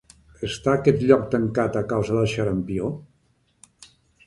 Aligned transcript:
Està 0.45 0.71
aquest 0.77 1.03
lloc 1.11 1.27
tancat 1.35 1.77
a 1.83 1.85
causa 1.93 2.17
del 2.17 2.33
xarampió? 2.33 2.91